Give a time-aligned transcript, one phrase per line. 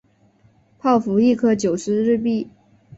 [0.79, 2.49] 泡芙一颗九十日币